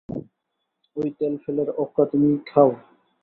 [0.95, 2.69] ওই তেল ফ্যালের ওকড়া তুমিই খাও!